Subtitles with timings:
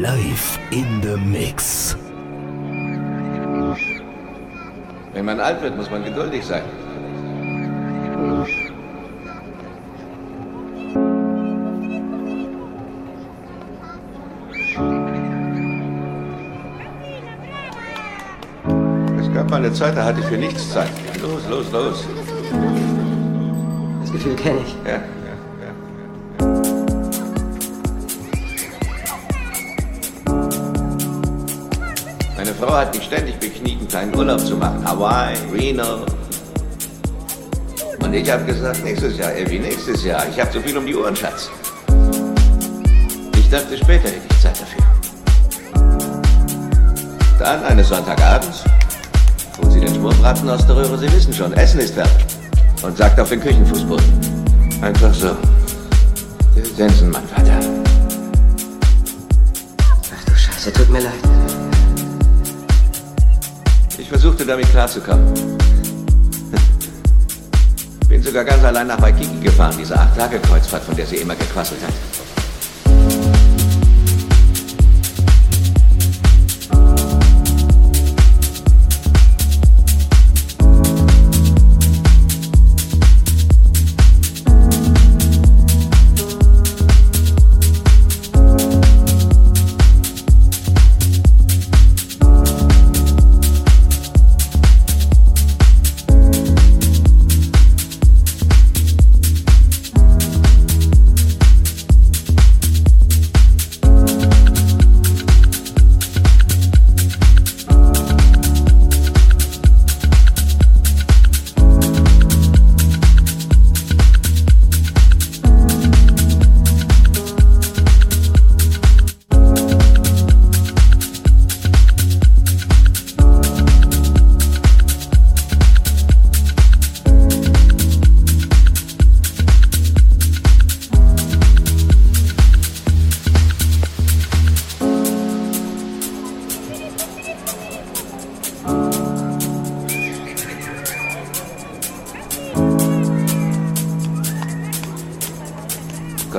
[0.00, 1.96] Live in the Mix.
[5.12, 6.62] Wenn man alt wird, muss man geduldig sein.
[19.18, 20.90] Es gab mal eine Zeit, da hatte ich für nichts Zeit.
[21.20, 22.06] Los, los, los.
[24.02, 24.76] Das Gefühl kenne ich.
[24.88, 25.00] Ja,
[32.68, 34.86] Frau hat mich ständig bekniet, einen kleinen Urlaub zu machen.
[34.86, 36.04] Hawaii, Reno.
[38.00, 40.26] Und ich habe gesagt, nächstes Jahr, Elvi, nächstes Jahr.
[40.28, 41.50] Ich habe so viel um die Ohren, Schatz.
[43.38, 44.84] Ich dachte, später hätte ich Zeit dafür.
[47.38, 48.64] Dann eines Sonntagabends
[49.58, 52.26] holt sie den Schmorbraten aus der Röhre, Sie wissen schon, Essen ist fertig.
[52.82, 54.04] Und sagt auf den Küchenfußboden.
[54.82, 55.34] Einfach so.
[56.54, 57.60] Der Sensenmann, Vater.
[59.80, 61.47] Ach du Scheiße, tut mir leid.
[64.08, 65.34] Ich versuchte damit klarzukommen.
[68.08, 72.07] Bin sogar ganz allein nach Waikiki gefahren, diese Acht-Tage-Kreuzfahrt, von der sie immer gequasselt hat.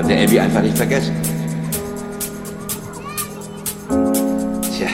[0.09, 1.15] Konnte Elvi einfach nicht vergessen.
[4.75, 4.87] Tja.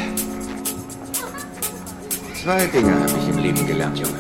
[2.44, 4.20] Zwei Dinge habe ich im Leben gelernt, Junge.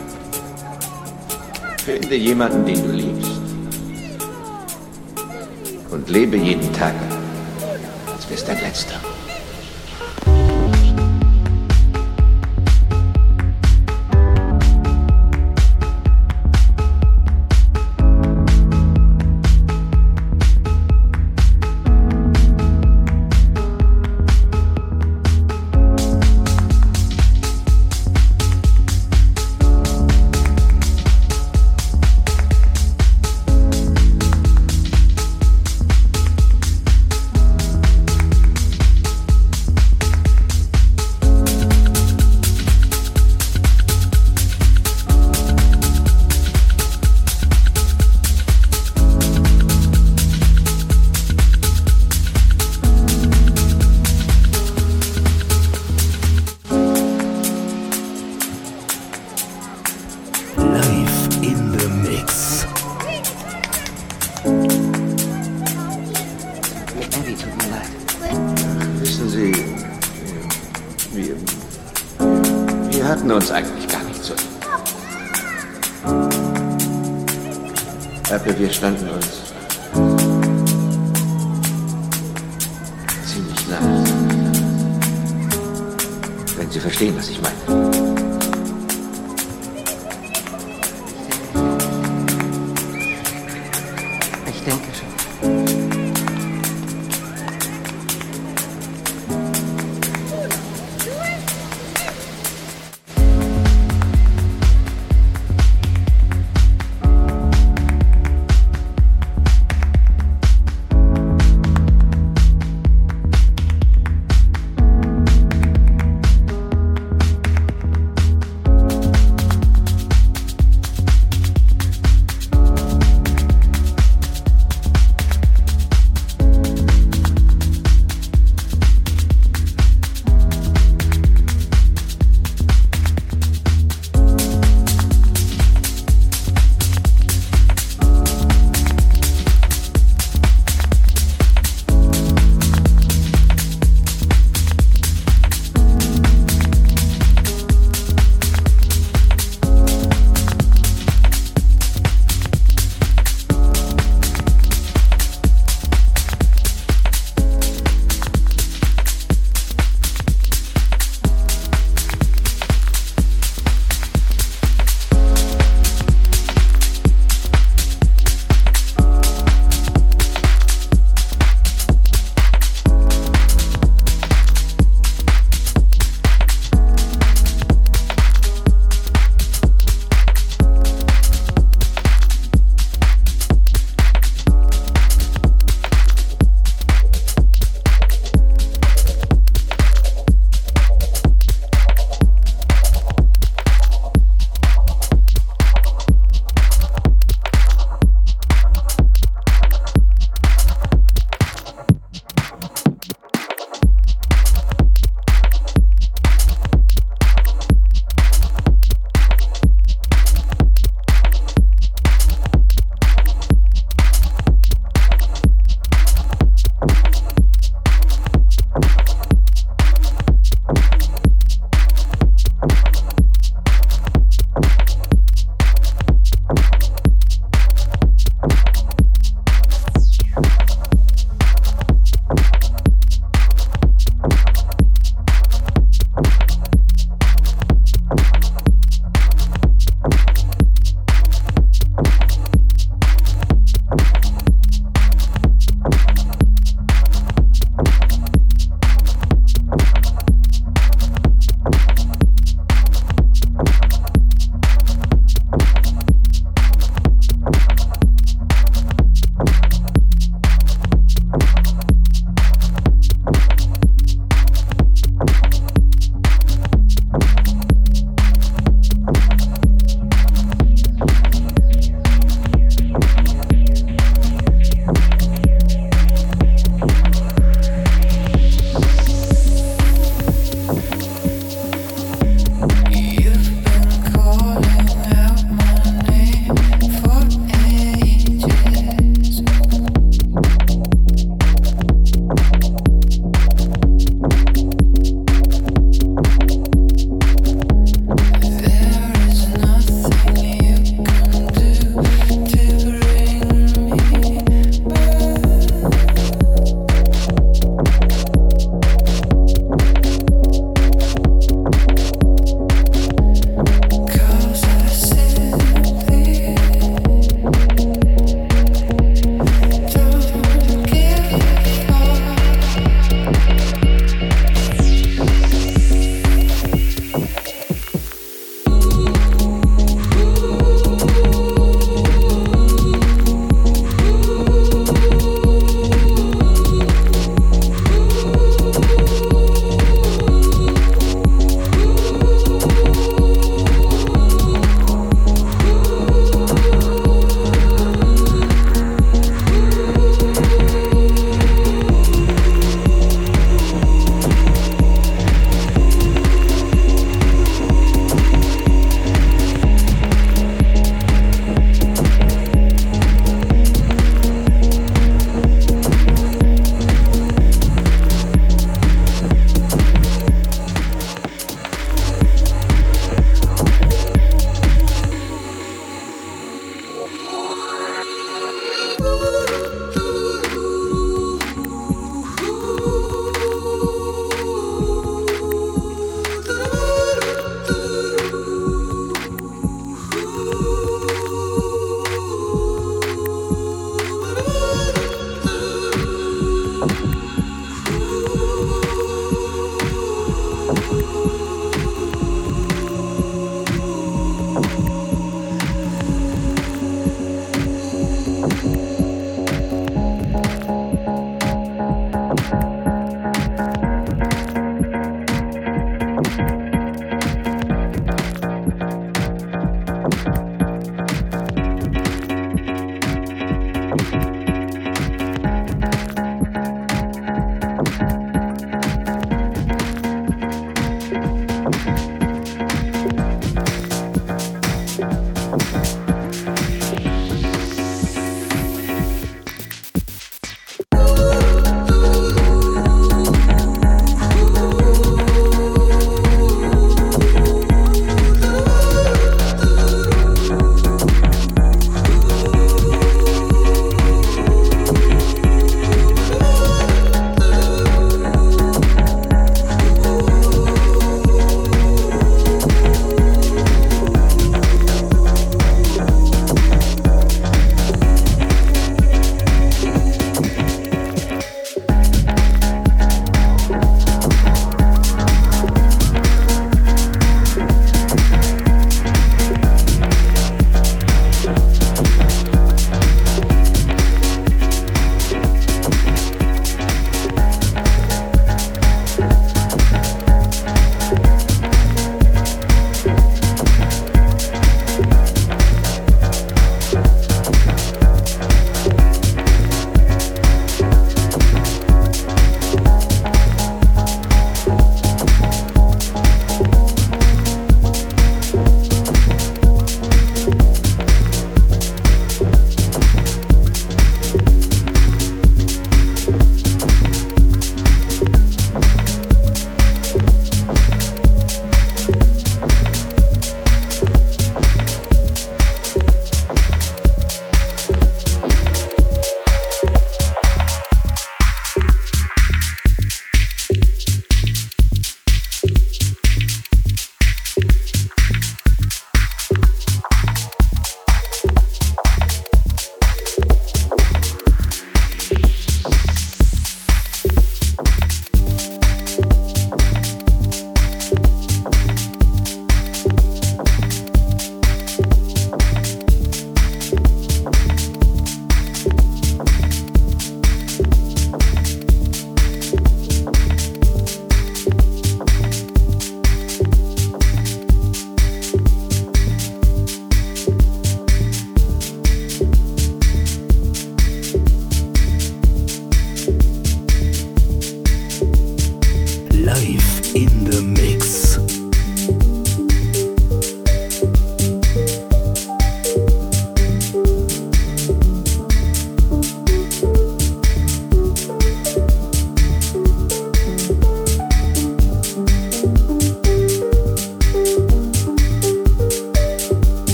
[1.84, 3.32] Finde jemanden, den du liebst.
[5.92, 6.94] Und lebe jeden Tag,
[8.14, 9.15] als wär's dein letzter.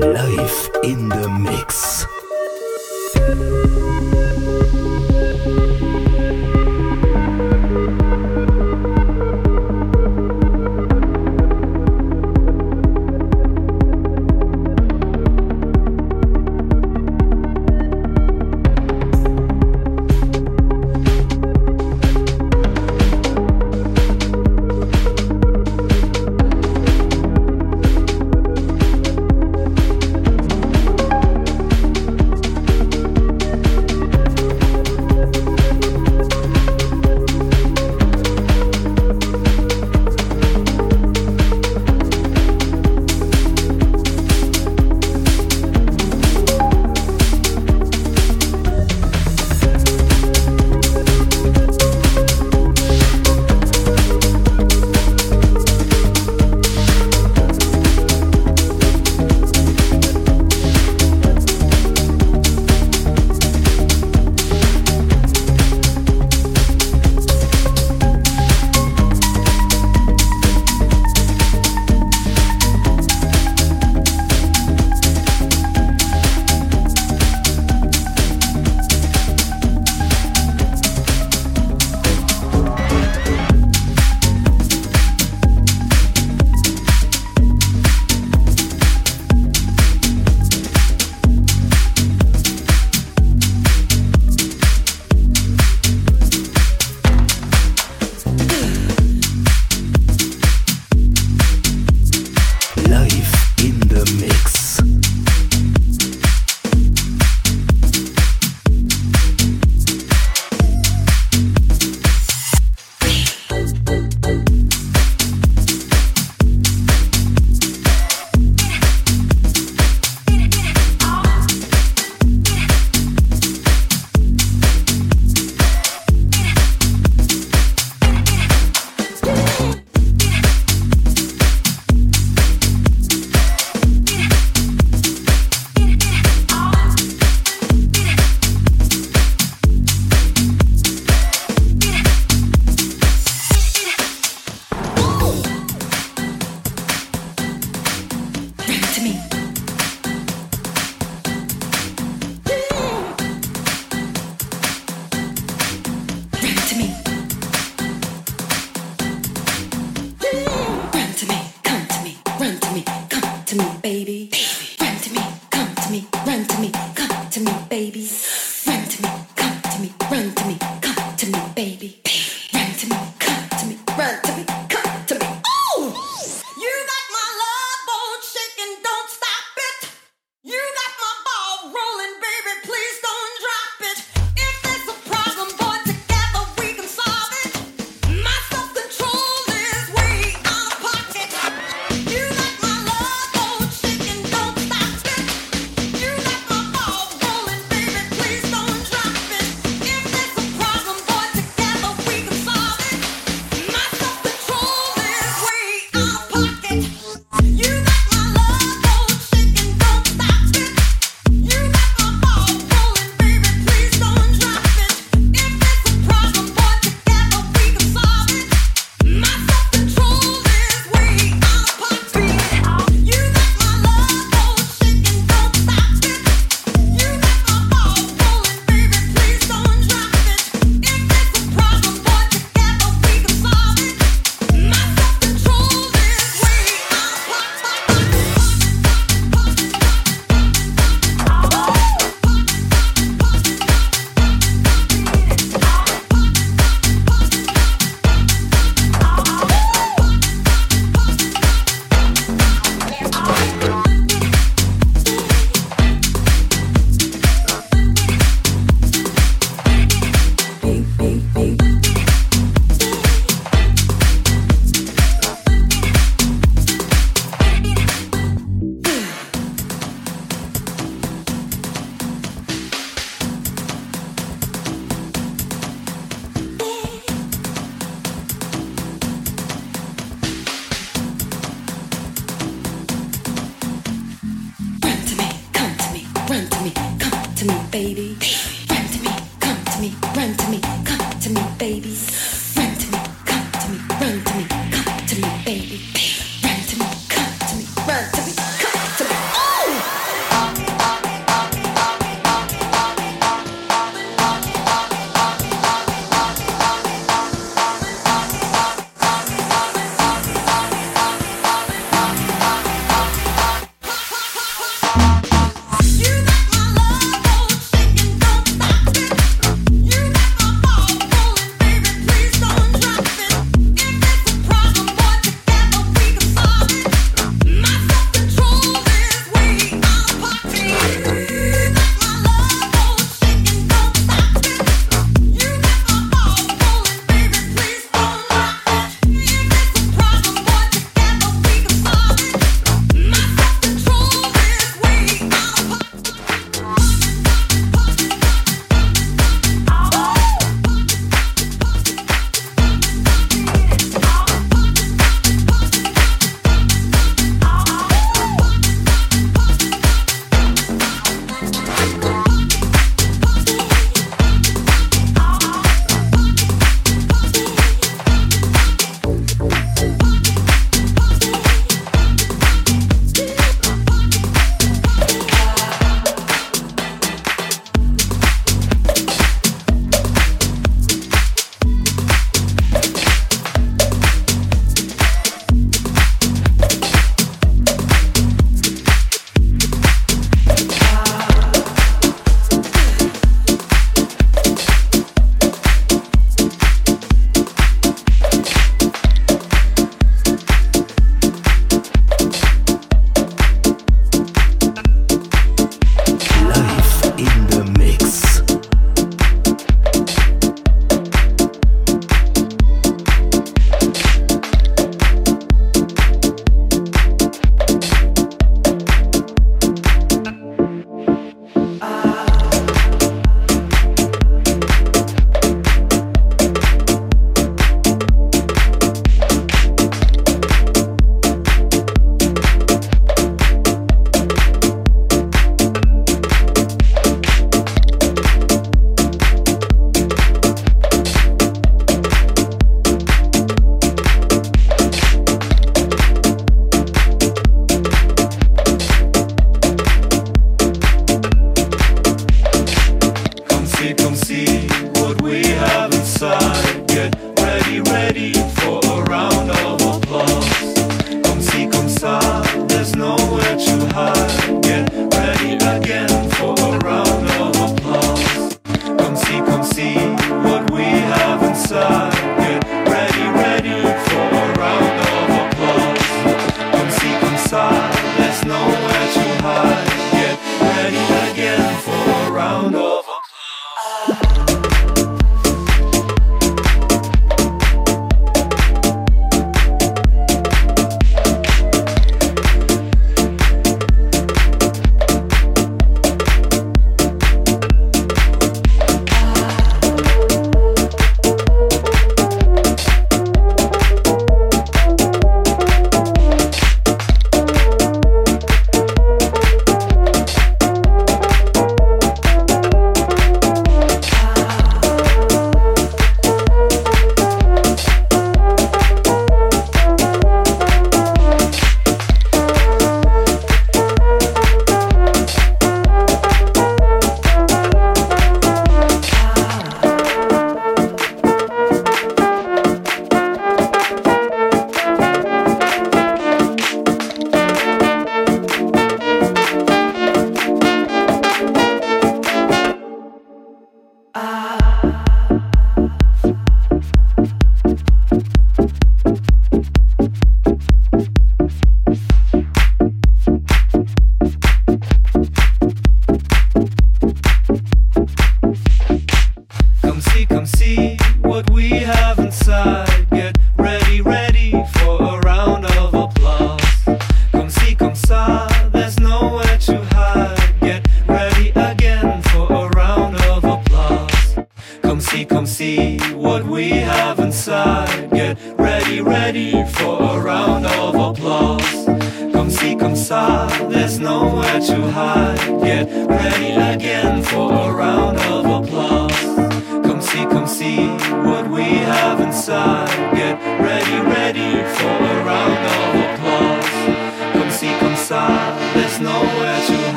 [0.00, 2.04] Life in the mix.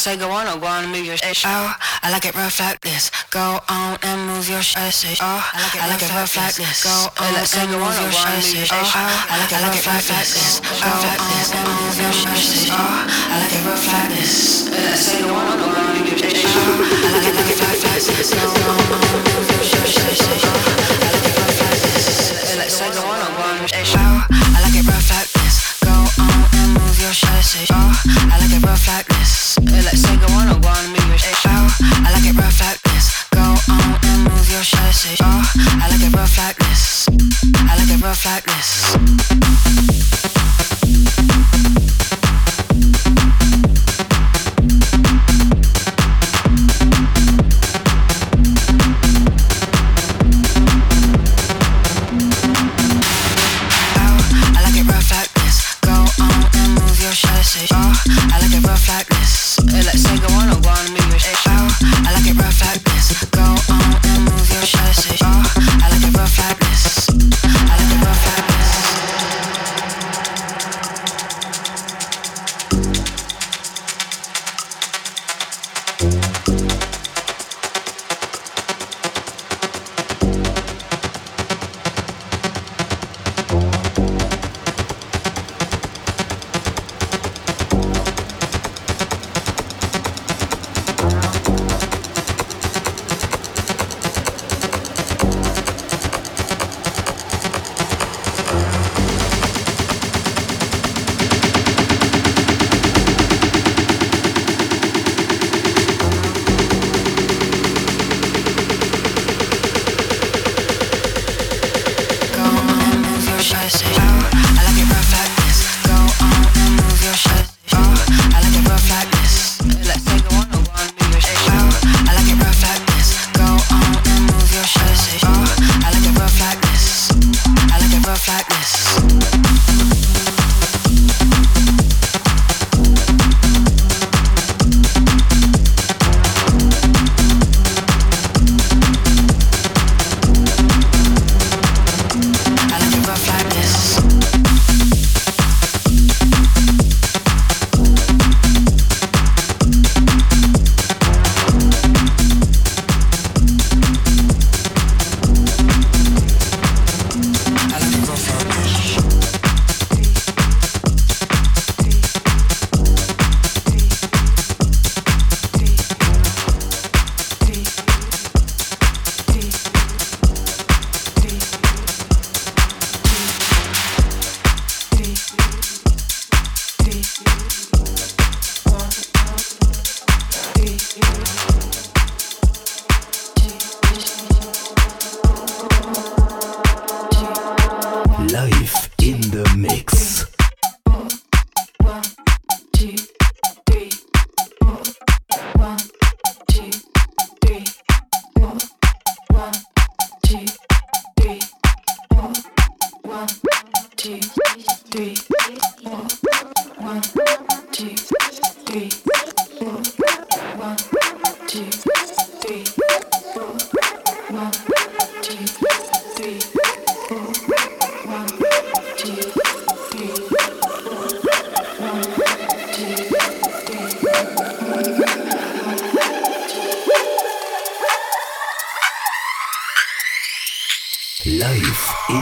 [0.00, 1.44] Say go on or go on and move your shit.
[1.44, 3.12] Oh, I like it rough like this.
[3.28, 4.80] Go on and move your shit.
[5.20, 6.88] Oh, I like it rough like this.
[6.88, 8.72] Go on and move your shit.
[8.72, 10.64] Oh, I like it rough like this.
[10.64, 11.04] Go on
[11.52, 12.72] and move your shit.
[12.72, 14.72] Oh, I like it rough like this.
[14.72, 16.48] Uh, say go on or go on and move your shit.
[16.48, 18.32] Oh, I like it rough like this.
[18.32, 20.40] Go on and move your shit.
[20.48, 22.32] Oh, I like it rough like this.
[22.40, 24.00] Uh, say go on or go on and move your shit.
[24.00, 25.60] Oh, I like it rough like this.
[25.84, 27.68] Go on and move your shit.
[27.68, 27.92] Oh,
[28.32, 29.09] I like it rough like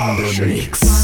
[0.09, 0.98] Live in the mix.